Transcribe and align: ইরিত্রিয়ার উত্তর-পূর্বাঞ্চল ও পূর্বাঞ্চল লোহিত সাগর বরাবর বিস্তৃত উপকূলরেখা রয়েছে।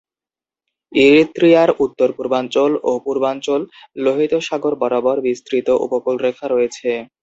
ইরিত্রিয়ার 0.91 1.69
উত্তর-পূর্বাঞ্চল 1.85 2.71
ও 2.83 3.01
পূর্বাঞ্চল 3.05 3.61
লোহিত 3.97 4.33
সাগর 4.47 4.73
বরাবর 4.81 5.17
বিস্তৃত 5.27 5.67
উপকূলরেখা 5.85 6.45
রয়েছে। 6.47 6.89